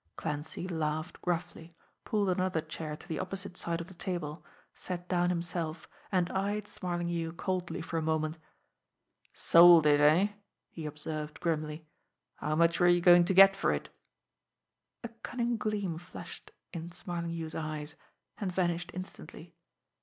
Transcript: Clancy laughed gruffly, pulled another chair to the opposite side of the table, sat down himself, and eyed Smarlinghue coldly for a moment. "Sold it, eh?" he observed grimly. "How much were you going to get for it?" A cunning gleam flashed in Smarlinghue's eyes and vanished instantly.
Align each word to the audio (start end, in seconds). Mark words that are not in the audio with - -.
Clancy 0.15 0.67
laughed 0.67 1.21
gruffly, 1.21 1.75
pulled 2.05 2.29
another 2.31 2.59
chair 2.59 2.95
to 2.95 3.07
the 3.07 3.19
opposite 3.19 3.55
side 3.55 3.79
of 3.79 3.85
the 3.85 3.93
table, 3.93 4.43
sat 4.73 5.07
down 5.07 5.29
himself, 5.29 5.87
and 6.11 6.31
eyed 6.31 6.67
Smarlinghue 6.67 7.33
coldly 7.33 7.81
for 7.83 7.99
a 7.99 8.01
moment. 8.01 8.39
"Sold 9.31 9.85
it, 9.85 9.99
eh?" 9.99 10.29
he 10.71 10.87
observed 10.87 11.39
grimly. 11.39 11.85
"How 12.37 12.55
much 12.55 12.79
were 12.79 12.87
you 12.87 12.99
going 12.99 13.25
to 13.25 13.35
get 13.35 13.55
for 13.55 13.71
it?" 13.71 13.89
A 15.03 15.09
cunning 15.21 15.55
gleam 15.55 15.99
flashed 15.99 16.49
in 16.73 16.89
Smarlinghue's 16.91 17.53
eyes 17.53 17.93
and 18.39 18.51
vanished 18.51 18.89
instantly. 18.95 19.53